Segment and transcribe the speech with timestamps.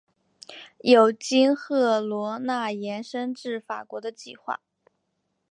[0.79, 4.59] 有经赫罗纳延伸至法国的计划。